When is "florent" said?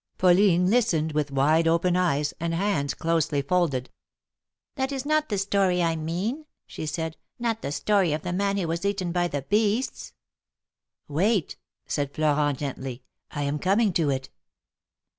12.15-12.57